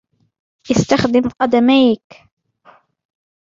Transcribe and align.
استخدم 0.71 1.21
قدميك. 1.41 2.27